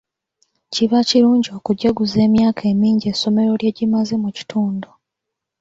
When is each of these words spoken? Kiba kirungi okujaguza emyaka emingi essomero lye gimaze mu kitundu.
Kiba 0.73 0.99
kirungi 1.09 1.49
okujaguza 1.57 2.17
emyaka 2.27 2.61
emingi 2.73 3.05
essomero 3.13 3.53
lye 3.61 3.71
gimaze 3.77 4.13
mu 4.23 4.29
kitundu. 4.37 4.89